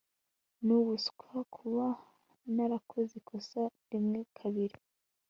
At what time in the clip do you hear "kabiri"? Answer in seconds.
4.37-4.77